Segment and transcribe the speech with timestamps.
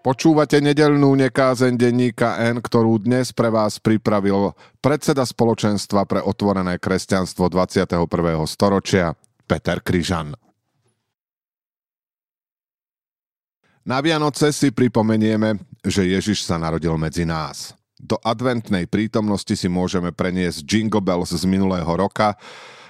[0.00, 7.52] Počúvate nedelnú nekázeň denníka N, ktorú dnes pre vás pripravil predseda spoločenstva pre otvorené kresťanstvo
[7.52, 8.08] 21.
[8.48, 9.12] storočia
[9.44, 10.32] Peter Kryžan.
[13.84, 17.76] Na Vianoce si pripomenieme, že Ježiš sa narodil medzi nás.
[18.00, 22.40] Do adventnej prítomnosti si môžeme preniesť Jingle Bells z minulého roka,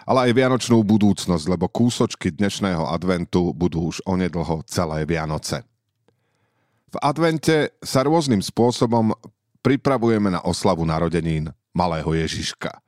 [0.06, 5.69] ale aj vianočnú budúcnosť, lebo kúsočky dnešného adventu budú už onedlho celé Vianoce.
[6.90, 9.14] V advente sa rôznym spôsobom
[9.62, 12.82] pripravujeme na oslavu narodenín malého Ježiška.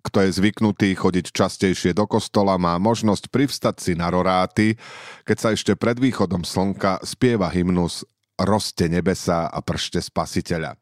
[0.00, 4.78] Kto je zvyknutý chodiť častejšie do kostola, má možnosť privstať si na roráty,
[5.26, 8.06] keď sa ešte pred východom slnka spieva hymnus
[8.40, 10.78] Roste nebesa a pršte spasiteľa.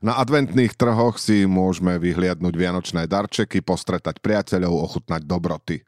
[0.00, 5.84] Na adventných trhoch si môžeme vyhliadnúť vianočné darčeky, postretať priateľov, ochutnať dobroty.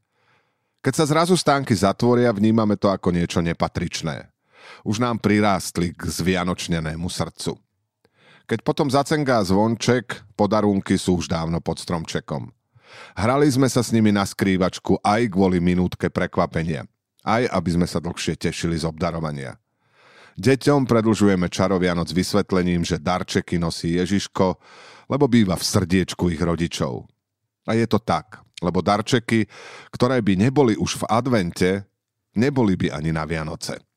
[0.84, 4.28] Keď sa zrazu stánky zatvoria, vnímame to ako niečo nepatričné
[4.84, 7.58] už nám prirástli k zvianočnenému srdcu.
[8.48, 12.48] Keď potom zacengá zvonček, podarunky sú už dávno pod stromčekom.
[13.12, 16.88] Hrali sme sa s nimi na skrývačku aj kvôli minútke prekvapenia.
[17.20, 19.60] Aj aby sme sa dlhšie tešili z obdarovania.
[20.38, 24.56] Deťom predlžujeme čarovianoc vysvetlením, že darčeky nosí Ježiško,
[25.10, 27.10] lebo býva v srdiečku ich rodičov.
[27.68, 29.44] A je to tak, lebo darčeky,
[29.92, 31.70] ktoré by neboli už v advente,
[32.38, 33.87] neboli by ani na Vianoce.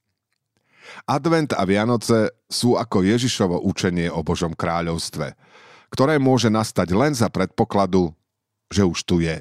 [1.06, 5.34] Advent a Vianoce sú ako Ježišovo učenie o Božom kráľovstve,
[5.92, 8.16] ktoré môže nastať len za predpokladu,
[8.72, 9.39] že už tu je.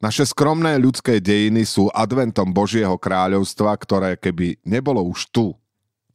[0.00, 5.52] Naše skromné ľudské dejiny sú adventom Božieho kráľovstva, ktoré keby nebolo už tu,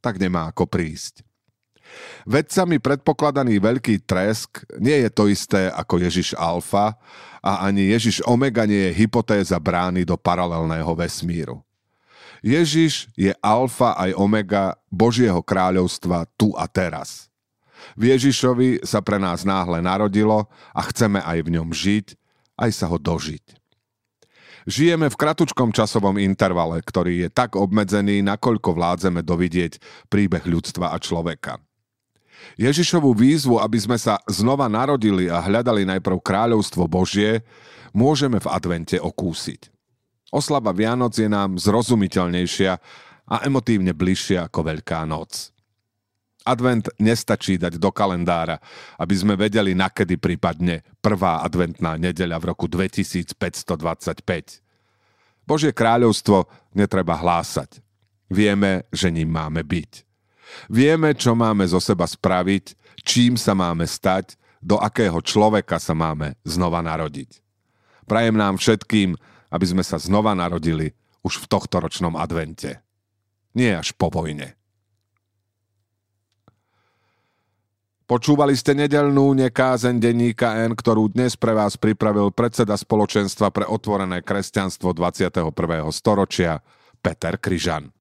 [0.02, 1.22] tak nemá ako prísť.
[2.26, 6.98] Vedcami predpokladaný veľký tresk nie je to isté ako Ježiš Alfa
[7.38, 11.65] a ani Ježiš Omega nie je hypotéza brány do paralelného vesmíru.
[12.44, 17.28] Ježiš je alfa aj omega Božieho kráľovstva tu a teraz.
[17.94, 22.06] V Ježišovi sa pre nás náhle narodilo a chceme aj v ňom žiť,
[22.58, 23.44] aj sa ho dožiť.
[24.66, 29.78] Žijeme v kratučkom časovom intervale, ktorý je tak obmedzený, nakoľko vládzeme dovidieť
[30.10, 31.62] príbeh ľudstva a človeka.
[32.58, 37.46] Ježišovú výzvu, aby sme sa znova narodili a hľadali najprv kráľovstvo Božie,
[37.94, 39.75] môžeme v advente okúsiť.
[40.34, 42.72] Oslava Vianoc je nám zrozumiteľnejšia
[43.26, 45.54] a emotívne bližšia ako Veľká noc.
[46.46, 48.62] Advent nestačí dať do kalendára,
[49.02, 54.62] aby sme vedeli, nakedy prípadne prvá adventná nedeľa v roku 2525.
[55.42, 57.82] Božie kráľovstvo netreba hlásať.
[58.30, 60.06] Vieme, že ním máme byť.
[60.70, 66.34] Vieme, čo máme zo seba spraviť, čím sa máme stať, do akého človeka sa máme
[66.42, 67.42] znova narodiť.
[68.06, 69.14] Prajem nám všetkým,
[69.56, 70.92] aby sme sa znova narodili
[71.24, 72.84] už v tohto ročnom advente.
[73.56, 74.52] Nie až po vojne.
[78.06, 84.22] Počúvali ste nedelnú nekázeň denníka N, ktorú dnes pre vás pripravil predseda spoločenstva pre otvorené
[84.22, 85.50] kresťanstvo 21.
[85.90, 86.62] storočia
[87.02, 87.95] Peter Kryžan.